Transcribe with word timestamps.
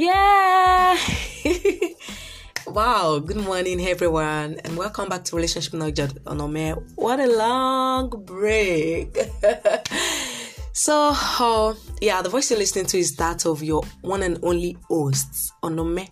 Yeah. 0.00 0.96
wow. 2.66 3.18
Good 3.18 3.36
morning, 3.36 3.86
everyone, 3.86 4.56
and 4.64 4.74
welcome 4.74 5.10
back 5.10 5.24
to 5.24 5.36
Relationship 5.36 5.74
Knowledge 5.74 5.98
Onome. 6.24 6.82
What 6.94 7.20
a 7.20 7.26
long 7.26 8.08
break. 8.24 9.14
so, 10.72 11.12
uh, 11.14 11.74
yeah, 12.00 12.22
the 12.22 12.30
voice 12.30 12.50
you're 12.50 12.58
listening 12.58 12.86
to 12.86 12.98
is 12.98 13.14
that 13.16 13.44
of 13.44 13.62
your 13.62 13.82
one 14.00 14.22
and 14.22 14.38
only 14.42 14.78
host, 14.88 15.52
Onome 15.62 16.08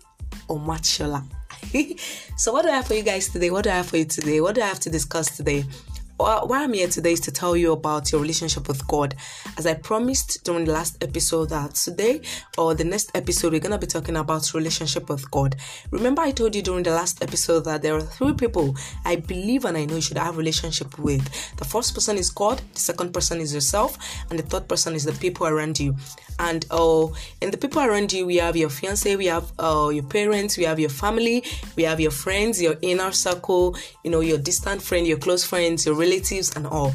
Omachola. 0.47 1.23
so, 2.37 2.53
what 2.53 2.65
do 2.65 2.69
I 2.69 2.75
have 2.75 2.85
for 2.85 2.93
you 2.93 3.01
guys 3.01 3.29
today? 3.29 3.49
What 3.49 3.63
do 3.63 3.71
I 3.71 3.77
have 3.77 3.87
for 3.87 3.97
you 3.97 4.05
today? 4.05 4.39
What 4.39 4.53
do 4.53 4.61
I 4.61 4.67
have 4.67 4.79
to 4.81 4.91
discuss 4.91 5.35
today? 5.35 5.65
Why 6.19 6.63
I'm 6.63 6.73
here 6.73 6.89
today 6.89 7.13
is 7.13 7.21
to 7.21 7.31
tell 7.31 7.55
you 7.55 7.71
about 7.71 8.11
your 8.11 8.19
relationship 8.19 8.67
with 8.67 8.85
God. 8.87 9.15
As 9.57 9.65
I 9.65 9.73
promised 9.73 10.43
during 10.43 10.65
the 10.65 10.73
last 10.73 11.01
episode, 11.01 11.49
that 11.49 11.75
today 11.75 12.21
or 12.57 12.75
the 12.75 12.83
next 12.83 13.11
episode, 13.15 13.53
we're 13.53 13.61
going 13.61 13.71
to 13.71 13.77
be 13.77 13.87
talking 13.87 14.17
about 14.17 14.53
relationship 14.53 15.07
with 15.09 15.31
God. 15.31 15.55
Remember, 15.91 16.21
I 16.21 16.31
told 16.31 16.55
you 16.55 16.61
during 16.61 16.83
the 16.83 16.91
last 16.91 17.23
episode 17.23 17.61
that 17.61 17.81
there 17.81 17.95
are 17.95 18.01
three 18.01 18.33
people 18.33 18.75
I 19.05 19.15
believe 19.15 19.63
and 19.63 19.77
I 19.77 19.85
know 19.85 19.95
you 19.95 20.01
should 20.01 20.17
have 20.17 20.35
relationship 20.35 20.99
with. 20.99 21.55
The 21.55 21.65
first 21.65 21.93
person 21.93 22.17
is 22.17 22.29
God, 22.29 22.61
the 22.73 22.79
second 22.79 23.13
person 23.13 23.39
is 23.39 23.53
yourself, 23.53 23.97
and 24.29 24.37
the 24.37 24.43
third 24.43 24.67
person 24.67 24.95
is 24.95 25.05
the 25.05 25.13
people 25.13 25.47
around 25.47 25.79
you. 25.79 25.95
And 26.39 26.65
uh, 26.71 27.07
in 27.41 27.51
the 27.51 27.57
people 27.57 27.81
around 27.81 28.11
you, 28.11 28.25
we 28.25 28.37
have 28.37 28.55
your 28.55 28.69
fiance, 28.69 29.15
we 29.15 29.25
have 29.27 29.51
uh, 29.59 29.89
your 29.93 30.03
parents, 30.03 30.57
we 30.57 30.63
have 30.63 30.79
your 30.79 30.89
family, 30.89 31.43
we 31.75 31.83
have 31.83 31.99
your 31.99 32.11
friends, 32.11 32.61
your 32.61 32.75
inner 32.81 33.11
circle, 33.11 33.77
you 34.03 34.11
know, 34.11 34.21
your 34.21 34.37
distant 34.37 34.81
friend, 34.81 35.05
your 35.05 35.17
close 35.17 35.45
friends, 35.45 35.85
your 35.85 35.95
relatives, 36.09 36.55
and 36.55 36.65
all. 36.67 36.93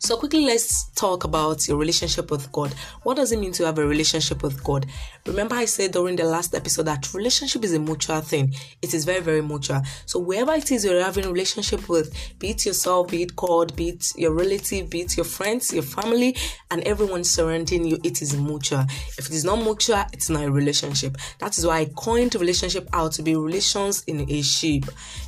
So, 0.00 0.16
quickly, 0.16 0.44
let's 0.44 0.90
talk 0.90 1.24
about 1.24 1.66
your 1.66 1.76
relationship 1.76 2.30
with 2.30 2.50
God. 2.52 2.72
What 3.02 3.16
does 3.16 3.32
it 3.32 3.40
mean 3.40 3.50
to 3.54 3.66
have 3.66 3.78
a 3.78 3.86
relationship 3.86 4.44
with 4.44 4.62
God? 4.62 4.86
Remember, 5.26 5.56
I 5.56 5.64
said 5.64 5.90
during 5.90 6.14
the 6.14 6.24
last 6.24 6.54
episode 6.54 6.84
that 6.84 7.12
relationship 7.12 7.64
is 7.64 7.74
a 7.74 7.80
mutual 7.80 8.20
thing. 8.20 8.54
It 8.80 8.94
is 8.94 9.04
very, 9.04 9.20
very 9.20 9.42
mutual. 9.42 9.82
So, 10.06 10.20
wherever 10.20 10.52
it 10.52 10.70
is 10.70 10.84
you're 10.84 11.02
having 11.02 11.24
a 11.24 11.32
relationship 11.32 11.88
with, 11.88 12.14
be 12.38 12.50
it 12.50 12.64
yourself, 12.64 13.10
be 13.10 13.22
it 13.22 13.34
God, 13.34 13.74
be 13.74 13.88
it 13.88 14.12
your 14.16 14.32
relative, 14.32 14.88
be 14.88 15.00
it 15.00 15.16
your 15.16 15.24
friends, 15.24 15.72
your 15.72 15.82
family, 15.82 16.36
and 16.70 16.80
everyone 16.84 17.24
surrounding 17.24 17.84
you, 17.84 17.98
it 18.04 18.22
is 18.22 18.36
mutual. 18.36 18.84
If 19.18 19.26
it 19.26 19.32
is 19.32 19.44
not 19.44 19.56
mutual, 19.56 20.04
it's 20.12 20.30
not 20.30 20.44
a 20.44 20.50
relationship. 20.50 21.16
That 21.40 21.58
is 21.58 21.66
why 21.66 21.80
I 21.80 21.84
coined 21.96 22.36
relationship 22.36 22.88
out 22.92 23.12
to 23.12 23.22
be 23.22 23.34
relations 23.34 24.04
in 24.06 24.30
a 24.30 24.42
ship. 24.42 24.84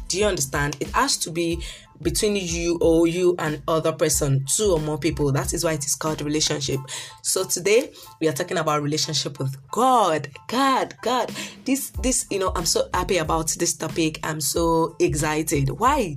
Do 0.06 0.18
you 0.18 0.26
understand? 0.26 0.76
It 0.80 0.88
has 0.90 1.16
to 1.18 1.30
be 1.30 1.62
between 2.02 2.36
you 2.36 2.78
or 2.80 3.06
you 3.06 3.34
and 3.38 3.62
other 3.68 3.92
person, 3.92 4.44
two 4.46 4.72
or 4.72 4.80
more 4.80 4.98
people. 4.98 5.32
That 5.32 5.52
is 5.52 5.64
why 5.64 5.72
it 5.72 5.84
is 5.84 5.94
called 5.94 6.22
relationship. 6.22 6.80
So 7.22 7.44
today 7.44 7.92
we 8.20 8.28
are 8.28 8.32
talking 8.32 8.58
about 8.58 8.82
relationship 8.82 9.38
with 9.38 9.56
God. 9.70 10.28
God, 10.48 10.94
God. 11.02 11.32
This 11.64 11.90
this 12.02 12.26
you 12.30 12.38
know, 12.38 12.52
I'm 12.54 12.66
so 12.66 12.88
happy 12.94 13.18
about 13.18 13.48
this 13.58 13.74
topic. 13.74 14.20
I'm 14.22 14.40
so 14.40 14.96
excited. 14.98 15.70
Why? 15.70 16.16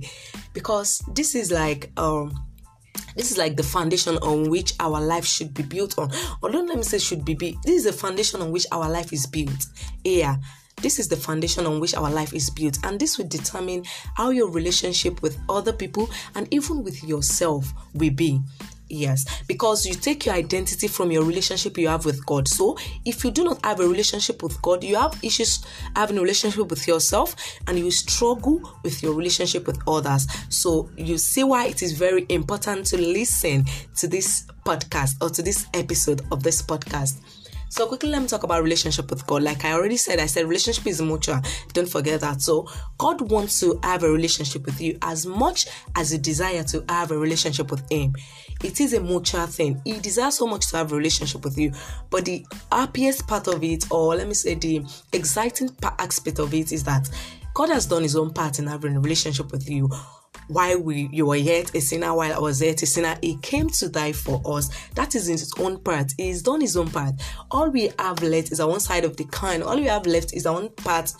Because 0.52 1.02
this 1.14 1.34
is 1.34 1.50
like 1.50 1.90
um 1.96 2.34
this 3.16 3.30
is 3.30 3.38
like 3.38 3.56
the 3.56 3.62
foundation 3.62 4.16
on 4.18 4.50
which 4.50 4.74
our 4.80 5.00
life 5.00 5.24
should 5.24 5.54
be 5.54 5.62
built 5.62 5.98
on. 5.98 6.10
Or 6.42 6.50
don't 6.50 6.66
let 6.66 6.76
me 6.76 6.82
say 6.82 6.98
should 6.98 7.24
be, 7.24 7.34
be 7.34 7.56
this 7.64 7.76
is 7.76 7.84
the 7.84 7.92
foundation 7.92 8.40
on 8.40 8.50
which 8.50 8.66
our 8.72 8.88
life 8.90 9.12
is 9.12 9.26
built. 9.26 9.66
Yeah. 10.02 10.36
This 10.76 10.98
is 10.98 11.08
the 11.08 11.16
foundation 11.16 11.66
on 11.66 11.80
which 11.80 11.94
our 11.94 12.10
life 12.10 12.34
is 12.34 12.50
built, 12.50 12.78
and 12.84 13.00
this 13.00 13.16
will 13.18 13.28
determine 13.28 13.84
how 14.16 14.30
your 14.30 14.50
relationship 14.50 15.22
with 15.22 15.38
other 15.48 15.72
people 15.72 16.10
and 16.34 16.52
even 16.52 16.82
with 16.82 17.02
yourself 17.02 17.72
will 17.94 18.10
be. 18.10 18.40
Yes, 18.90 19.24
because 19.46 19.86
you 19.86 19.94
take 19.94 20.26
your 20.26 20.34
identity 20.34 20.88
from 20.88 21.10
your 21.10 21.24
relationship 21.24 21.78
you 21.78 21.88
have 21.88 22.04
with 22.04 22.24
God. 22.26 22.46
So, 22.46 22.76
if 23.06 23.24
you 23.24 23.30
do 23.30 23.42
not 23.42 23.64
have 23.64 23.80
a 23.80 23.88
relationship 23.88 24.42
with 24.42 24.60
God, 24.60 24.84
you 24.84 24.96
have 24.96 25.18
issues 25.22 25.64
having 25.96 26.18
a 26.18 26.20
relationship 26.20 26.68
with 26.68 26.86
yourself 26.86 27.34
and 27.66 27.78
you 27.78 27.90
struggle 27.90 28.60
with 28.82 29.02
your 29.02 29.14
relationship 29.14 29.66
with 29.66 29.80
others. 29.88 30.26
So, 30.50 30.90
you 30.98 31.16
see 31.16 31.44
why 31.44 31.66
it 31.66 31.82
is 31.82 31.92
very 31.92 32.26
important 32.28 32.84
to 32.86 32.98
listen 32.98 33.64
to 33.96 34.06
this 34.06 34.46
podcast 34.66 35.14
or 35.22 35.30
to 35.30 35.42
this 35.42 35.66
episode 35.72 36.20
of 36.30 36.42
this 36.42 36.60
podcast. 36.60 37.20
So 37.74 37.88
quickly, 37.88 38.10
let 38.10 38.22
me 38.22 38.28
talk 38.28 38.44
about 38.44 38.62
relationship 38.62 39.10
with 39.10 39.26
God. 39.26 39.42
Like 39.42 39.64
I 39.64 39.72
already 39.72 39.96
said, 39.96 40.20
I 40.20 40.26
said 40.26 40.46
relationship 40.46 40.86
is 40.86 41.02
mutual. 41.02 41.40
Don't 41.72 41.88
forget 41.88 42.20
that. 42.20 42.40
So 42.40 42.68
God 42.98 43.32
wants 43.32 43.58
to 43.58 43.80
have 43.82 44.04
a 44.04 44.08
relationship 44.08 44.64
with 44.64 44.80
you 44.80 44.96
as 45.02 45.26
much 45.26 45.66
as 45.96 46.12
you 46.12 46.20
desire 46.20 46.62
to 46.62 46.84
have 46.88 47.10
a 47.10 47.18
relationship 47.18 47.72
with 47.72 47.82
Him. 47.90 48.14
It 48.62 48.80
is 48.80 48.92
a 48.92 49.00
mutual 49.00 49.46
thing. 49.46 49.82
He 49.84 49.98
desires 49.98 50.36
so 50.36 50.46
much 50.46 50.68
to 50.68 50.76
have 50.76 50.92
a 50.92 50.94
relationship 50.94 51.42
with 51.42 51.58
you, 51.58 51.72
but 52.10 52.24
the 52.24 52.46
happiest 52.70 53.26
part 53.26 53.48
of 53.48 53.64
it, 53.64 53.90
or 53.90 54.14
let 54.14 54.28
me 54.28 54.34
say 54.34 54.54
the 54.54 54.86
exciting 55.12 55.70
aspect 55.82 56.38
of 56.38 56.54
it, 56.54 56.70
is 56.70 56.84
that 56.84 57.10
God 57.54 57.70
has 57.70 57.86
done 57.86 58.04
His 58.04 58.14
own 58.14 58.32
part 58.32 58.60
in 58.60 58.68
having 58.68 58.94
a 58.94 59.00
relationship 59.00 59.50
with 59.50 59.68
you 59.68 59.90
while 60.48 60.80
we 60.80 61.08
you 61.12 61.26
were 61.26 61.36
yet 61.36 61.74
a 61.74 61.80
sinner, 61.80 62.14
while 62.14 62.32
I 62.32 62.38
was 62.38 62.60
yet 62.60 62.82
a 62.82 62.86
sinner, 62.86 63.16
He 63.22 63.36
came 63.38 63.68
to 63.70 63.88
die 63.88 64.12
for 64.12 64.40
us. 64.44 64.70
That 64.94 65.14
is 65.14 65.28
in 65.28 65.34
His 65.34 65.52
own 65.58 65.78
part. 65.78 66.12
He's 66.16 66.42
done 66.42 66.60
His 66.60 66.76
own 66.76 66.90
part. 66.90 67.14
All 67.50 67.70
we 67.70 67.90
have 67.98 68.22
left 68.22 68.52
is 68.52 68.60
our 68.60 68.70
own 68.70 68.80
side 68.80 69.04
of 69.04 69.16
the 69.16 69.24
coin. 69.24 69.62
All 69.62 69.76
we 69.76 69.86
have 69.86 70.06
left 70.06 70.34
is 70.34 70.46
our 70.46 70.56
own 70.56 70.70
part 70.70 71.12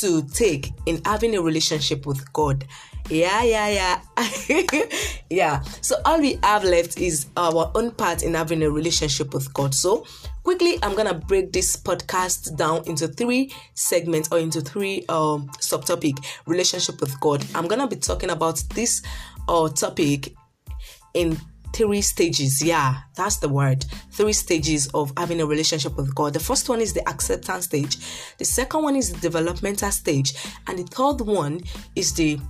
to 0.00 0.22
take 0.28 0.72
in 0.86 1.00
having 1.04 1.34
a 1.36 1.42
relationship 1.42 2.06
with 2.06 2.32
God. 2.32 2.64
Yeah, 3.08 3.42
yeah, 3.42 4.00
yeah. 4.18 4.82
yeah. 5.30 5.62
So 5.80 5.96
all 6.04 6.20
we 6.20 6.38
have 6.42 6.62
left 6.64 6.98
is 6.98 7.26
our 7.36 7.70
own 7.74 7.90
part 7.92 8.22
in 8.22 8.34
having 8.34 8.62
a 8.62 8.70
relationship 8.70 9.34
with 9.34 9.52
God. 9.52 9.74
So 9.74 10.06
quickly 10.50 10.80
i'm 10.82 10.96
gonna 10.96 11.14
break 11.14 11.52
this 11.52 11.76
podcast 11.76 12.56
down 12.56 12.82
into 12.86 13.06
three 13.06 13.52
segments 13.74 14.28
or 14.32 14.40
into 14.40 14.60
three 14.60 15.04
um 15.08 15.48
subtopic 15.60 16.18
relationship 16.46 17.00
with 17.00 17.20
god. 17.20 17.46
I'm 17.54 17.68
gonna 17.68 17.86
be 17.86 17.94
talking 17.94 18.30
about 18.30 18.60
this 18.74 19.00
uh 19.46 19.68
topic 19.68 20.34
in 21.14 21.38
three 21.72 22.02
stages. 22.02 22.60
Yeah 22.60 22.96
that's 23.14 23.36
the 23.36 23.48
word. 23.48 23.84
Three 24.10 24.32
stages 24.32 24.88
of 24.88 25.12
having 25.16 25.40
a 25.40 25.46
relationship 25.46 25.96
with 25.96 26.12
god. 26.16 26.32
The 26.32 26.40
first 26.40 26.68
one 26.68 26.80
is 26.80 26.94
the 26.94 27.08
acceptance 27.08 27.66
stage. 27.66 27.98
The 28.38 28.44
second 28.44 28.82
one 28.82 28.96
is 28.96 29.12
the 29.12 29.20
developmental 29.20 29.92
stage. 29.92 30.34
And 30.66 30.80
the 30.80 30.82
third 30.82 31.20
one 31.20 31.60
is 31.94 32.12
the 32.14 32.40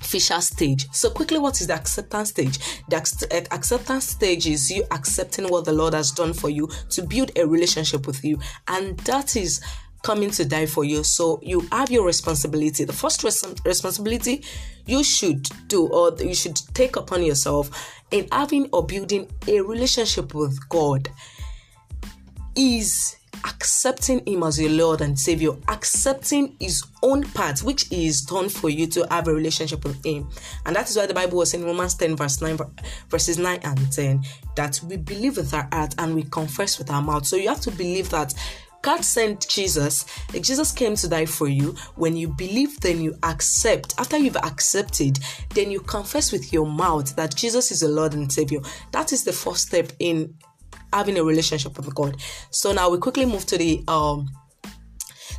Fisher 0.00 0.40
stage. 0.40 0.88
So, 0.92 1.10
quickly, 1.10 1.38
what 1.38 1.60
is 1.60 1.66
the 1.66 1.74
acceptance 1.74 2.30
stage? 2.30 2.58
The 2.88 3.28
eh, 3.30 3.44
acceptance 3.50 4.08
stage 4.08 4.46
is 4.46 4.70
you 4.70 4.84
accepting 4.90 5.48
what 5.48 5.64
the 5.66 5.72
Lord 5.72 5.94
has 5.94 6.10
done 6.10 6.32
for 6.32 6.48
you 6.48 6.68
to 6.90 7.02
build 7.02 7.32
a 7.36 7.46
relationship 7.46 8.06
with 8.06 8.24
you, 8.24 8.40
and 8.66 8.98
that 9.00 9.36
is 9.36 9.60
coming 10.02 10.30
to 10.30 10.44
die 10.46 10.66
for 10.66 10.84
you. 10.84 11.04
So, 11.04 11.38
you 11.42 11.60
have 11.70 11.90
your 11.90 12.06
responsibility. 12.06 12.84
The 12.84 12.92
first 12.92 13.22
res- 13.22 13.54
responsibility 13.64 14.42
you 14.86 15.04
should 15.04 15.48
do, 15.68 15.86
or 15.86 16.16
you 16.18 16.34
should 16.34 16.60
take 16.74 16.96
upon 16.96 17.22
yourself 17.22 17.70
in 18.10 18.26
having 18.32 18.68
or 18.72 18.84
building 18.84 19.28
a 19.46 19.60
relationship 19.60 20.34
with 20.34 20.68
God, 20.68 21.08
is 22.56 23.16
accepting 23.44 24.24
Him 24.26 24.42
as 24.42 24.60
your 24.60 24.70
Lord 24.70 25.00
and 25.00 25.18
Savior, 25.18 25.52
accepting 25.68 26.56
His 26.60 26.84
own 27.02 27.22
part, 27.22 27.60
which 27.60 27.90
is 27.92 28.22
done 28.22 28.48
for 28.48 28.68
you 28.68 28.86
to 28.88 29.06
have 29.10 29.28
a 29.28 29.34
relationship 29.34 29.84
with 29.84 30.04
Him. 30.04 30.28
And 30.66 30.76
that 30.76 30.88
is 30.90 30.96
why 30.96 31.06
the 31.06 31.14
Bible 31.14 31.38
was 31.38 31.54
in 31.54 31.64
Romans 31.64 31.94
10, 31.94 32.16
verse 32.16 32.40
9, 32.40 32.58
verses 33.08 33.38
9 33.38 33.60
and 33.62 33.92
10, 33.92 34.24
that 34.56 34.80
we 34.84 34.96
believe 34.96 35.36
with 35.36 35.54
our 35.54 35.68
heart 35.72 35.94
and 35.98 36.14
we 36.14 36.24
confess 36.24 36.78
with 36.78 36.90
our 36.90 37.02
mouth. 37.02 37.26
So 37.26 37.36
you 37.36 37.48
have 37.48 37.60
to 37.62 37.70
believe 37.70 38.10
that 38.10 38.34
God 38.82 39.04
sent 39.04 39.46
Jesus. 39.46 40.06
Jesus 40.32 40.72
came 40.72 40.94
to 40.96 41.08
die 41.08 41.26
for 41.26 41.48
you. 41.48 41.74
When 41.96 42.16
you 42.16 42.28
believe, 42.28 42.80
then 42.80 43.00
you 43.00 43.14
accept. 43.22 43.94
After 43.98 44.16
you've 44.16 44.36
accepted, 44.36 45.18
then 45.54 45.70
you 45.70 45.80
confess 45.80 46.32
with 46.32 46.50
your 46.52 46.66
mouth 46.66 47.14
that 47.16 47.34
Jesus 47.34 47.70
is 47.70 47.80
the 47.80 47.88
Lord 47.88 48.14
and 48.14 48.32
Savior. 48.32 48.60
That 48.92 49.12
is 49.12 49.22
the 49.22 49.34
first 49.34 49.66
step 49.66 49.92
in 49.98 50.34
having 50.92 51.18
a 51.18 51.24
relationship 51.24 51.76
with 51.76 51.94
God. 51.94 52.16
So 52.50 52.72
now 52.72 52.90
we 52.90 52.98
quickly 52.98 53.26
move 53.26 53.46
to 53.46 53.58
the 53.58 53.82
um 53.88 54.28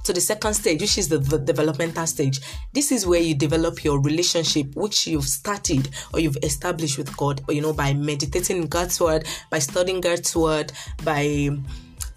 to 0.03 0.13
the 0.13 0.21
second 0.21 0.53
stage, 0.53 0.81
which 0.81 0.97
is 0.97 1.09
the, 1.09 1.19
the, 1.19 1.37
developmental 1.37 2.07
stage. 2.07 2.39
This 2.73 2.91
is 2.91 3.05
where 3.05 3.19
you 3.19 3.35
develop 3.35 3.83
your 3.83 4.01
relationship, 4.01 4.75
which 4.75 5.05
you've 5.05 5.25
started 5.27 5.89
or 6.13 6.19
you've 6.19 6.37
established 6.43 6.97
with 6.97 7.15
God, 7.17 7.41
or 7.47 7.53
you 7.53 7.61
know, 7.61 7.73
by 7.73 7.93
meditating 7.93 8.67
God's 8.67 8.99
word, 8.99 9.27
by 9.49 9.59
studying 9.59 10.01
God's 10.01 10.35
word, 10.35 10.71
by 11.03 11.49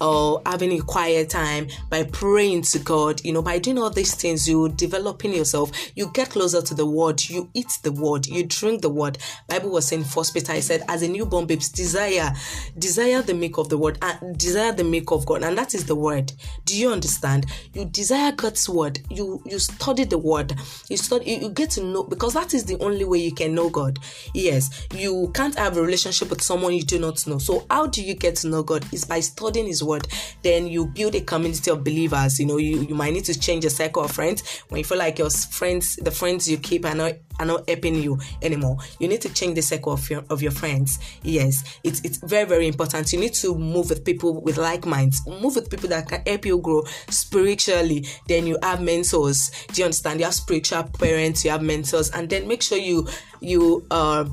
or 0.00 0.42
having 0.46 0.72
a 0.72 0.80
quiet 0.80 1.30
time, 1.30 1.68
by 1.90 2.04
praying 2.04 2.62
to 2.62 2.78
God, 2.78 3.24
you 3.24 3.32
know, 3.32 3.42
by 3.42 3.58
doing 3.58 3.78
all 3.78 3.90
these 3.90 4.14
things, 4.14 4.48
you 4.48 4.68
developing 4.70 5.32
yourself, 5.32 5.70
you 5.94 6.10
get 6.12 6.30
closer 6.30 6.60
to 6.62 6.74
the 6.74 6.86
word, 6.86 7.22
you 7.28 7.48
eat 7.54 7.78
the 7.82 7.92
word, 7.92 8.26
you 8.26 8.44
drink 8.44 8.82
the 8.82 8.90
word. 8.90 9.18
Bible 9.48 9.70
was 9.70 9.86
saying 9.86 10.04
first 10.04 10.34
Peter, 10.34 10.52
I 10.52 10.60
said, 10.60 10.82
as 10.88 11.02
a 11.02 11.08
newborn 11.08 11.46
babes, 11.46 11.68
desire, 11.68 12.32
desire 12.78 13.22
the 13.22 13.34
milk 13.34 13.58
of 13.58 13.68
the 13.68 13.78
word, 13.78 13.98
and 14.02 14.36
desire 14.38 14.72
the 14.72 14.84
milk 14.84 15.12
of 15.12 15.26
God, 15.26 15.42
and 15.42 15.56
that 15.56 15.74
is 15.74 15.86
the 15.86 15.94
word. 15.94 16.32
Do 16.64 16.76
you 16.76 16.90
understand? 16.90 17.46
You 17.72 17.84
desire 17.84 18.32
God's 18.32 18.68
word, 18.68 19.00
you 19.10 19.42
you 19.46 19.58
study 19.58 20.04
the 20.04 20.18
word, 20.18 20.54
you 20.88 20.96
study 20.96 21.30
you, 21.30 21.40
you 21.40 21.50
get 21.50 21.70
to 21.70 21.82
know 21.82 22.04
because 22.04 22.34
that 22.34 22.54
is 22.54 22.64
the 22.64 22.78
only 22.80 23.04
way 23.04 23.18
you 23.18 23.32
can 23.32 23.54
know 23.54 23.70
God. 23.70 23.98
Yes, 24.32 24.86
you 24.94 25.30
can't 25.34 25.56
have 25.56 25.76
a 25.76 25.82
relationship 25.82 26.30
with 26.30 26.42
someone 26.42 26.74
you 26.74 26.82
do 26.82 26.98
not 26.98 27.26
know. 27.26 27.38
So 27.38 27.66
how 27.70 27.86
do 27.86 28.02
you 28.02 28.14
get 28.14 28.36
to 28.36 28.48
know 28.48 28.62
God? 28.62 28.84
Is 28.92 29.04
by 29.04 29.20
studying 29.20 29.66
his 29.66 29.82
word. 29.84 30.08
Then 30.42 30.66
you 30.66 30.86
build 30.86 31.14
a 31.14 31.20
community 31.20 31.70
of 31.70 31.84
believers. 31.84 32.38
You 32.40 32.46
know, 32.46 32.58
you, 32.58 32.82
you 32.82 32.94
might 32.94 33.12
need 33.12 33.24
to 33.26 33.38
change 33.38 33.64
your 33.64 33.70
circle 33.70 34.04
of 34.04 34.12
friends 34.12 34.62
when 34.68 34.78
you 34.78 34.84
feel 34.84 34.98
like 34.98 35.18
your 35.18 35.30
friends, 35.30 35.96
the 35.96 36.10
friends 36.10 36.48
you 36.48 36.58
keep 36.58 36.84
are 36.84 36.94
not 36.94 37.14
are 37.40 37.46
not 37.46 37.68
helping 37.68 37.96
you 37.96 38.18
anymore. 38.42 38.78
You 38.98 39.08
need 39.08 39.20
to 39.22 39.32
change 39.32 39.56
the 39.56 39.62
circle 39.62 39.92
of 39.92 40.08
your 40.08 40.24
of 40.30 40.42
your 40.42 40.52
friends. 40.52 40.98
Yes, 41.22 41.78
it's 41.82 42.00
it's 42.04 42.18
very 42.18 42.44
very 42.44 42.66
important. 42.66 43.12
You 43.12 43.20
need 43.20 43.34
to 43.34 43.54
move 43.54 43.90
with 43.90 44.04
people 44.04 44.40
with 44.40 44.58
like 44.58 44.86
minds. 44.86 45.20
Move 45.26 45.56
with 45.56 45.70
people 45.70 45.88
that 45.88 46.08
can 46.08 46.22
help 46.26 46.46
you 46.46 46.58
grow 46.58 46.84
spiritually. 47.08 48.06
Then 48.28 48.46
you 48.46 48.58
have 48.62 48.80
mentors. 48.80 49.50
Do 49.72 49.80
you 49.80 49.84
understand? 49.86 50.20
You 50.20 50.26
have 50.26 50.34
spiritual 50.34 50.84
parents. 50.84 51.44
You 51.44 51.50
have 51.50 51.62
mentors, 51.62 52.10
and 52.10 52.28
then 52.30 52.46
make 52.46 52.62
sure 52.62 52.78
you 52.78 53.08
you 53.40 53.84
uh 53.90 54.24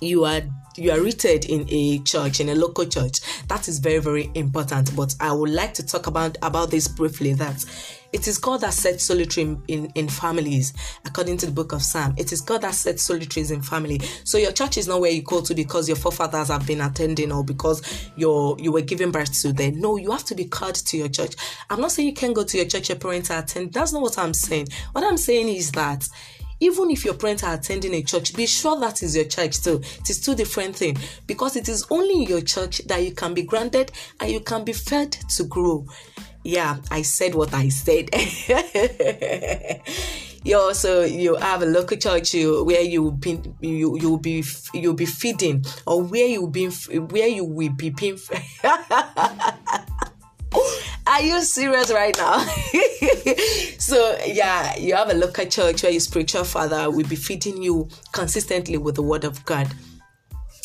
you 0.00 0.24
are 0.24 0.42
you 0.76 0.90
are 0.92 1.00
rooted 1.00 1.44
in 1.46 1.66
a 1.70 1.98
church 2.00 2.40
in 2.40 2.48
a 2.50 2.54
local 2.54 2.86
church 2.86 3.20
that 3.48 3.66
is 3.68 3.78
very 3.78 3.98
very 3.98 4.30
important 4.34 4.94
but 4.94 5.14
i 5.20 5.32
would 5.32 5.50
like 5.50 5.74
to 5.74 5.84
talk 5.84 6.06
about 6.06 6.36
about 6.42 6.70
this 6.70 6.86
briefly 6.86 7.32
that 7.32 7.64
it 8.12 8.26
is 8.26 8.38
God 8.38 8.62
that 8.62 8.72
sets 8.72 9.04
solitary 9.04 9.46
in, 9.46 9.62
in, 9.68 9.92
in, 9.94 10.08
families, 10.08 10.72
according 11.04 11.36
to 11.38 11.46
the 11.46 11.52
book 11.52 11.72
of 11.72 11.82
Psalm. 11.82 12.14
It 12.16 12.32
is 12.32 12.40
God 12.40 12.62
that 12.62 12.74
sets 12.74 13.02
solitaries 13.02 13.50
in 13.50 13.60
family. 13.60 14.00
So 14.24 14.38
your 14.38 14.52
church 14.52 14.78
is 14.78 14.88
not 14.88 15.02
where 15.02 15.10
you 15.10 15.20
go 15.22 15.42
to 15.42 15.54
because 15.54 15.88
your 15.88 15.96
forefathers 15.96 16.48
have 16.48 16.66
been 16.66 16.80
attending 16.80 17.30
or 17.30 17.44
because 17.44 18.10
you're 18.16 18.56
you 18.58 18.72
were 18.72 18.80
giving 18.80 19.10
birth 19.10 19.38
to 19.42 19.52
them. 19.52 19.78
No, 19.78 19.96
you 19.96 20.10
have 20.10 20.24
to 20.24 20.34
be 20.34 20.46
called 20.46 20.76
to 20.76 20.96
your 20.96 21.08
church. 21.08 21.34
I'm 21.68 21.80
not 21.80 21.92
saying 21.92 22.08
you 22.08 22.14
can't 22.14 22.34
go 22.34 22.44
to 22.44 22.56
your 22.56 22.66
church, 22.66 22.88
your 22.88 22.98
parents 22.98 23.28
attend. 23.28 23.74
That's 23.74 23.92
not 23.92 24.00
what 24.00 24.18
I'm 24.18 24.32
saying. 24.32 24.68
What 24.92 25.04
I'm 25.04 25.18
saying 25.18 25.48
is 25.48 25.72
that 25.72 26.08
even 26.60 26.90
if 26.90 27.04
your 27.04 27.14
parents 27.14 27.42
are 27.42 27.54
attending 27.54 27.94
a 27.94 28.02
church, 28.02 28.34
be 28.34 28.46
sure 28.46 28.78
that 28.80 29.02
is 29.02 29.16
your 29.16 29.26
church 29.26 29.62
too. 29.62 29.80
It 30.00 30.10
is 30.10 30.20
two 30.20 30.34
different 30.34 30.76
things 30.76 30.98
because 31.26 31.56
it 31.56 31.68
is 31.68 31.86
only 31.90 32.22
in 32.22 32.28
your 32.28 32.40
church 32.40 32.78
that 32.86 33.02
you 33.02 33.12
can 33.12 33.34
be 33.34 33.42
granted 33.42 33.92
and 34.20 34.30
you 34.30 34.40
can 34.40 34.64
be 34.64 34.72
fed 34.72 35.12
to 35.36 35.44
grow. 35.44 35.86
Yeah, 36.44 36.78
I 36.90 37.02
said 37.02 37.34
what 37.34 37.52
I 37.52 37.68
said. 37.68 38.08
you 40.44 40.56
also 40.56 41.02
you 41.02 41.34
have 41.36 41.62
a 41.62 41.66
local 41.66 41.96
church 41.96 42.32
you, 42.34 42.64
where 42.64 42.80
you 42.80 43.12
be 43.12 43.40
you 43.60 43.98
you'll 43.98 44.18
be 44.18 44.44
you'll 44.72 44.94
be 44.94 45.06
feeding 45.06 45.64
or 45.86 46.02
where 46.02 46.26
you 46.26 46.48
be 46.48 46.68
where 46.68 47.28
you 47.28 47.44
will 47.44 47.72
be 47.72 47.90
being. 47.90 48.18
Are 51.06 51.22
you 51.22 51.42
serious 51.42 51.90
right 51.90 52.16
now? 52.16 52.38
so 53.88 54.18
yeah, 54.26 54.76
you 54.76 54.94
have 54.94 55.08
a 55.08 55.14
local 55.14 55.46
church 55.46 55.82
where 55.82 55.90
your 55.90 56.00
spiritual 56.00 56.44
father 56.44 56.90
will 56.90 57.08
be 57.08 57.16
feeding 57.16 57.62
you 57.62 57.88
consistently 58.12 58.76
with 58.76 58.96
the 58.96 59.02
word 59.02 59.24
of 59.24 59.42
God. 59.46 59.66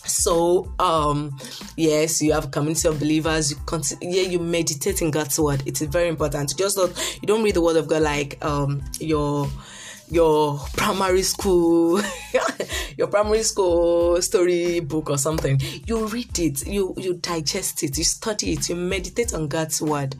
So 0.06 0.74
um 0.78 1.40
yes, 1.78 2.22
you 2.22 2.34
have 2.34 2.46
a 2.46 2.50
community 2.50 2.86
of 2.90 3.00
believers. 3.00 3.50
You 3.50 3.58
continue, 3.66 4.14
yeah, 4.14 4.28
you 4.30 4.40
meditate 4.40 5.02
in 5.02 5.10
God's 5.10 5.40
word. 5.40 5.64
It 5.66 5.82
is 5.82 5.88
very 5.88 6.10
important. 6.10 6.58
Just 6.58 6.76
not 6.76 6.90
you 7.22 7.26
don't 7.26 7.44
read 7.44 7.56
the 7.56 7.62
word 7.62 7.78
of 7.78 7.88
God 7.88 8.02
like 8.02 8.44
um 8.44 8.84
your 9.00 9.50
your 10.10 10.60
primary 10.74 11.24
school 11.24 12.02
your 12.98 13.08
primary 13.08 13.42
school 13.42 14.22
story 14.22 14.82
book 14.82 15.10
or 15.10 15.18
something 15.18 15.60
you 15.88 16.06
read 16.08 16.38
it 16.40 16.68
you 16.68 16.94
you 16.98 17.14
digest 17.16 17.84
it 17.84 17.98
you 17.98 18.04
study 18.04 18.52
it 18.52 18.70
you 18.70 18.76
meditate 18.76 19.34
on 19.34 19.48
god's 19.48 19.82
word 19.82 20.16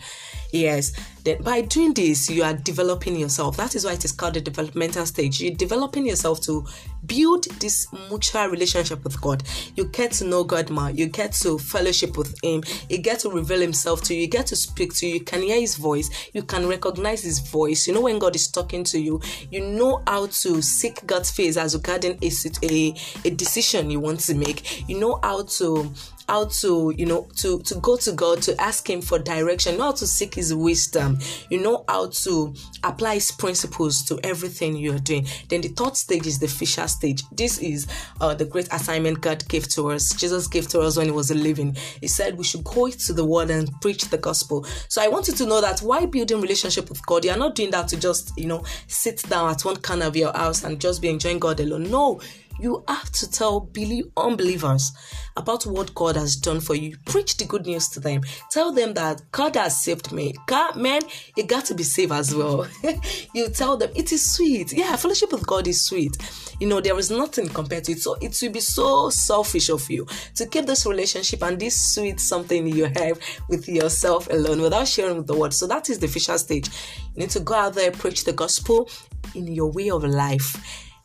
yes. 0.54 0.94
Then 1.24 1.42
by 1.42 1.62
doing 1.62 1.94
this 1.94 2.30
you 2.30 2.44
are 2.44 2.54
developing 2.54 3.16
yourself. 3.16 3.58
That 3.58 3.76
is 3.76 3.86
why 3.86 3.94
it 3.94 4.04
is 4.04 4.12
called 4.12 4.34
the 4.34 4.42
developmental 4.42 5.06
stage. 5.06 5.42
You're 5.42 5.56
developing 5.56 6.06
yourself 6.06 6.42
to 6.42 6.66
build 7.06 7.46
this 7.60 7.88
mutual 8.10 8.48
relationship 8.48 9.04
with 9.04 9.20
god. 9.22 9.44
You 9.76 9.86
get 9.86 10.12
to 10.14 10.26
know 10.26 10.44
god 10.44 10.70
more. 10.70 10.90
You 10.90 11.08
get 11.08 11.32
to 11.34 11.58
fellowship 11.58 12.18
with 12.18 12.38
him. 12.44 12.64
You 12.90 12.98
get 12.98 13.20
to 13.20 13.30
reveal 13.30 13.62
himself 13.62 14.02
to 14.04 14.14
you. 14.14 14.22
You 14.22 14.28
get 14.28 14.48
to 14.48 14.56
speak 14.56 14.94
to 14.96 15.08
you. 15.08 15.16
You 15.16 15.22
can 15.22 15.42
hear 15.42 15.60
his 15.60 15.78
voice. 15.78 16.10
You 16.34 16.44
can 16.44 16.68
recognize 16.68 17.24
his 17.24 17.40
voice. 17.40 17.88
You 17.88 17.94
know 17.94 18.02
when 18.02 18.20
god 18.20 18.36
is 18.36 18.48
talking 18.48 18.84
to 18.86 19.00
you 19.00 19.22
you 19.52 19.62
know 19.62 20.02
how 20.08 20.28
to 20.28 20.62
seek 20.62 21.06
god's 21.06 21.32
face 21.32 21.58
as 21.58 21.76
regarding 21.76 22.18
a, 22.22 22.32
a, 22.64 22.96
a 23.26 23.30
decision 23.32 23.90
you 23.90 24.00
want 24.00 24.20
to 24.22 24.36
make. 24.36 24.88
You 24.90 25.00
know 25.00 25.20
how 25.24 25.44
to 25.44 25.92
how 26.28 26.46
to 26.46 26.94
you 26.98 27.06
know 27.06 27.28
to 27.36 27.60
to 27.62 27.76
go 27.76 27.98
to 27.98 28.12
god 28.12 28.42
to 28.42 28.60
ask 28.62 28.90
him 28.90 29.02
for 29.02 29.20
direction 29.20 29.80
how 29.80 29.92
to 29.92 30.08
seek 30.08 30.36
his 30.36 30.54
wisdom 30.54 31.20
you 31.50 31.60
know 31.60 31.84
how 31.88 32.08
to 32.08 32.54
apply 32.84 33.16
his 33.16 33.32
principles 33.32 34.04
to 34.04 34.20
everything 34.24 34.76
you're 34.76 35.00
doing. 35.00 35.26
Then 35.50 35.62
the 35.62 35.70
third 35.70 35.96
stage 35.96 36.28
is 36.28 36.40
the 36.40 36.48
fisher 36.48 36.88
stage. 36.88 37.24
This 37.32 37.58
is 37.60 37.88
uh, 38.20 38.34
the 38.34 38.46
great 38.46 38.68
assignment 38.72 39.22
god 39.22 39.48
gave 39.48 39.68
to 39.70 39.92
us. 39.92 40.14
Jesus 40.14 40.48
gave 40.48 40.68
to 40.70 40.82
us 40.82 40.98
when 40.98 41.08
he 41.08 41.12
was 41.12 41.32
living. 41.32 41.76
He 42.02 42.08
said 42.08 42.38
we 42.38 42.44
should 42.44 42.64
go 42.64 42.90
to 42.90 43.14
the 43.14 43.26
world 43.26 43.50
and 43.50 43.70
preach 43.82 44.06
the 44.10 44.18
gospel. 44.18 44.66
So 44.88 45.02
i 45.02 45.08
want 45.08 45.28
you 45.28 45.34
to 45.34 45.46
know 45.46 45.62
that 45.62 45.80
why 45.80 46.06
building 46.06 46.42
relationship 46.42 46.90
with 46.90 47.06
god 47.06 47.26
you're 47.26 47.38
not 47.38 47.56
doing 47.56 47.72
that 47.72 47.88
to 47.90 48.00
just 48.00 48.38
you 48.38 48.48
know 48.48 48.64
sit 48.88 49.22
down 49.30 49.50
at 49.50 49.64
one 49.64 49.78
corner 49.78 50.06
of 50.06 50.16
your 50.16 50.34
house 50.34 50.64
and 50.64 50.80
just 50.80 51.02
be 51.02 51.10
enjoying 51.10 51.40
god 51.40 51.60
alone. 51.60 51.84
No 51.90 52.22
you 52.60 52.84
have 52.88 53.12
to 53.12 53.30
tell 53.30 53.60
believe 53.60 54.12
unbelievers 54.18 54.92
about 55.36 55.66
what 55.66 55.94
God 55.96 56.16
has 56.16 56.36
done 56.36 56.60
for 56.60 56.76
you. 56.76 56.96
Preach 57.06 57.38
the 57.38 57.46
good 57.46 57.66
news 57.66 57.88
to 57.90 58.00
them. 58.00 58.22
Tell 58.52 58.72
them 58.72 58.94
that 58.94 59.22
God 59.32 59.56
has 59.56 59.84
saved 59.84 60.12
me. 60.12 60.36
God, 60.46 60.76
man, 60.76 61.02
you 61.36 61.44
got 61.44 61.66
to 61.66 61.76
be 61.76 61.84
saved 61.84 62.12
as 62.12 62.36
well. 62.36 62.68
you 63.34 63.50
tell 63.50 63.78
them 63.78 63.92
it 63.96 64.12
is 64.12 64.36
sweet. 64.36 64.74
Yeah, 64.74 64.96
fellowship 64.96 65.32
with 65.32 65.46
God 65.48 65.68
is 65.68 65.84
sweet. 65.86 66.18
You 66.60 66.68
know, 66.68 66.80
there 66.80 66.98
is 66.98 67.10
nothing 67.10 67.48
compared 67.50 67.86
to 67.86 67.94
it. 67.94 68.00
So 68.00 68.16
it 68.22 68.38
will 68.42 68.52
be 68.52 68.60
so 68.60 69.10
selfish 69.10 69.70
of 69.70 69.90
you 69.90 70.08
to 70.36 70.46
keep 70.46 70.66
this 70.66 70.86
relationship 70.86 71.44
and 71.44 71.60
this 71.60 71.94
sweet 71.94 72.20
something 72.20 72.68
you 72.68 72.86
have 72.86 73.20
with 73.50 73.68
yourself 73.68 74.30
alone 74.30 74.62
without 74.62 74.88
sharing 74.88 75.18
with 75.18 75.28
the 75.28 75.36
world. 75.36 75.54
So 75.54 75.68
that 75.68 75.90
is 75.90 76.00
the 76.00 76.08
fisher 76.08 76.38
stage. 76.38 76.70
You 77.16 77.22
need 77.22 77.32
to 77.32 77.40
go 77.40 77.56
out 77.56 77.74
there, 77.74 77.92
preach 77.92 78.24
the 78.24 78.34
gospel 78.34 78.90
in 79.36 79.48
your 79.48 79.72
way 79.72 79.90
of 79.90 80.04
life 80.04 80.56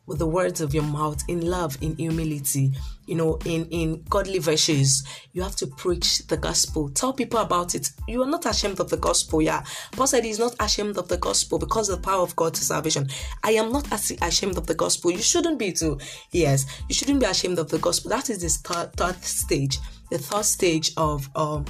with 0.09 0.19
the 0.19 0.27
words 0.27 0.61
of 0.61 0.75
your 0.75 0.83
mouth 0.83 1.23
in 1.29 1.43
love 1.43 1.77
in 1.83 1.95
humility 1.97 2.73
you 3.09 3.15
know 3.15 3.39
in 3.45 3.67
in 3.71 4.03
godly 4.09 4.39
virtues. 4.39 5.03
You 5.33 5.43
have 5.43 5.57
to 5.57 5.67
preach 5.67 6.27
the 6.27 6.37
gospel. 6.37 6.91
Tell 6.91 7.13
people 7.13 7.41
about 7.41 7.75
it. 7.75 7.91
You 8.07 8.23
are 8.23 8.29
not 8.29 8.45
ashamed 8.45 8.81
of 8.81 8.91
the 8.91 8.97
gospel 8.97 9.41
yeah. 9.41 9.65
Paul 9.93 10.07
said 10.07 10.25
he's 10.25 10.39
not 10.39 10.55
ashamed 10.61 10.99
of 10.99 11.09
the 11.09 11.17
gospel 11.17 11.59
because 11.59 11.89
of 11.89 12.03
the 12.03 12.07
power 12.07 12.23
of 12.23 12.37
god 12.37 12.55
to 12.55 12.65
salvation. 12.65 13.09
I 13.43 13.53
am 13.53 13.73
not 13.73 13.91
ashamed 14.23 14.59
of 14.59 14.67
the 14.67 14.75
gospel. 14.75 15.11
You 15.11 15.23
shouldn't 15.23 15.59
be 15.59 15.73
too. 15.73 15.99
Yes 16.33 16.67
you 16.89 16.95
shouldn't 16.95 17.21
be 17.21 17.27
ashamed 17.27 17.59
of 17.59 17.71
the 17.71 17.79
gospel. 17.79 18.11
That 18.11 18.31
is 18.31 18.43
the 18.43 18.49
third, 18.69 18.93
third 18.95 19.23
stage 19.25 19.79
the 20.11 20.19
third 20.19 20.45
stage 20.45 20.93
of 20.97 21.29
um 21.35 21.65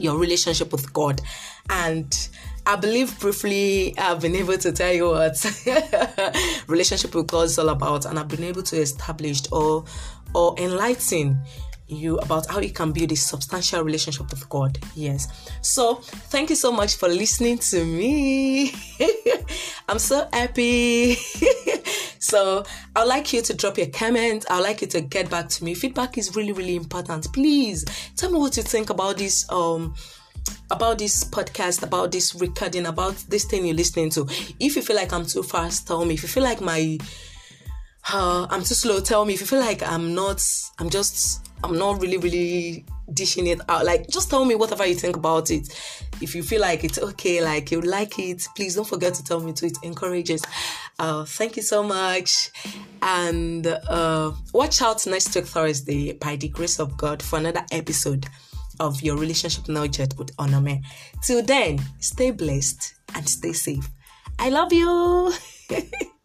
your 0.00 0.18
relationship 0.18 0.72
with 0.72 0.92
god. 0.92 1.20
And 1.70 2.28
I 2.68 2.76
believe 2.76 3.18
briefly 3.18 3.96
I've 3.96 4.20
been 4.20 4.36
able 4.36 4.58
to 4.58 4.70
tell 4.72 4.92
you 4.92 5.06
what 5.06 5.42
relationship 6.68 7.14
with 7.14 7.26
God 7.26 7.46
is 7.46 7.58
all 7.58 7.70
about, 7.70 8.04
and 8.04 8.18
I've 8.18 8.28
been 8.28 8.44
able 8.44 8.62
to 8.64 8.76
establish 8.76 9.40
or 9.50 9.86
or 10.34 10.54
enlighten 10.58 11.40
you 11.86 12.18
about 12.18 12.46
how 12.50 12.60
you 12.60 12.70
can 12.70 12.92
build 12.92 13.10
a 13.10 13.16
substantial 13.16 13.82
relationship 13.82 14.28
with 14.28 14.46
God. 14.50 14.78
Yes. 14.94 15.50
So, 15.62 15.94
thank 15.94 16.50
you 16.50 16.56
so 16.56 16.70
much 16.70 16.96
for 16.96 17.08
listening 17.08 17.56
to 17.56 17.82
me. 17.82 18.74
I'm 19.88 19.98
so 19.98 20.28
happy. 20.30 21.14
so, 22.18 22.64
I'd 22.94 23.04
like 23.04 23.32
you 23.32 23.40
to 23.40 23.54
drop 23.54 23.78
your 23.78 23.86
comment. 23.86 24.44
I'd 24.50 24.60
like 24.60 24.82
you 24.82 24.88
to 24.88 25.00
get 25.00 25.30
back 25.30 25.48
to 25.48 25.64
me. 25.64 25.72
Feedback 25.72 26.18
is 26.18 26.36
really, 26.36 26.52
really 26.52 26.76
important. 26.76 27.32
Please 27.32 27.86
tell 28.14 28.30
me 28.30 28.38
what 28.38 28.58
you 28.58 28.62
think 28.62 28.90
about 28.90 29.16
this 29.16 29.50
um 29.50 29.94
about 30.70 30.98
this 30.98 31.24
podcast, 31.24 31.82
about 31.82 32.12
this 32.12 32.34
recording, 32.34 32.86
about 32.86 33.16
this 33.28 33.44
thing 33.44 33.66
you're 33.66 33.74
listening 33.74 34.10
to. 34.10 34.26
If 34.60 34.76
you 34.76 34.82
feel 34.82 34.96
like 34.96 35.12
I'm 35.12 35.26
too 35.26 35.42
fast, 35.42 35.86
tell 35.86 36.04
me. 36.04 36.14
If 36.14 36.22
you 36.22 36.28
feel 36.28 36.42
like 36.42 36.60
my 36.60 36.98
uh, 38.12 38.46
I'm 38.50 38.62
too 38.62 38.74
slow, 38.74 39.00
tell 39.00 39.24
me. 39.24 39.34
If 39.34 39.40
you 39.40 39.46
feel 39.46 39.60
like 39.60 39.82
I'm 39.82 40.14
not, 40.14 40.42
I'm 40.78 40.88
just, 40.88 41.46
I'm 41.62 41.78
not 41.78 42.00
really, 42.00 42.16
really 42.16 42.84
dishing 43.12 43.46
it 43.46 43.60
out. 43.68 43.84
Like, 43.84 44.08
just 44.08 44.30
tell 44.30 44.44
me 44.44 44.54
whatever 44.54 44.86
you 44.86 44.94
think 44.94 45.16
about 45.16 45.50
it. 45.50 45.68
If 46.20 46.34
you 46.34 46.42
feel 46.42 46.60
like 46.60 46.84
it's 46.84 46.98
okay, 46.98 47.42
like 47.42 47.70
you 47.70 47.80
like 47.80 48.18
it, 48.18 48.46
please 48.56 48.76
don't 48.76 48.88
forget 48.88 49.14
to 49.14 49.24
tell 49.24 49.40
me 49.40 49.52
too. 49.52 49.66
It 49.66 49.78
encourages. 49.82 50.42
Uh, 50.98 51.24
thank 51.24 51.56
you 51.56 51.62
so 51.62 51.82
much. 51.82 52.50
And 53.02 53.66
uh, 53.66 54.32
watch 54.52 54.80
out 54.80 55.06
next 55.06 55.34
week, 55.34 55.46
Thursday, 55.46 56.12
by 56.12 56.36
the 56.36 56.48
grace 56.48 56.78
of 56.78 56.96
God, 56.96 57.22
for 57.22 57.38
another 57.38 57.64
episode 57.70 58.26
of 58.80 59.02
your 59.02 59.16
relationship 59.16 59.68
now 59.68 59.74
knowledge 59.74 59.98
with 60.18 60.36
Onome. 60.36 60.82
Till 61.22 61.42
then, 61.42 61.80
stay 62.00 62.30
blessed 62.30 62.94
and 63.14 63.28
stay 63.28 63.52
safe. 63.52 63.88
I 64.38 64.50
love 64.50 64.72
you. 64.72 65.32